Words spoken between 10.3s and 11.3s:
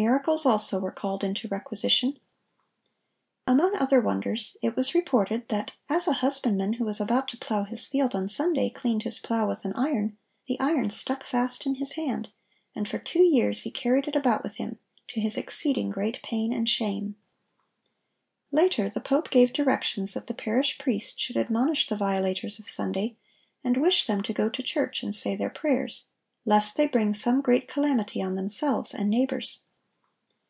the iron stuck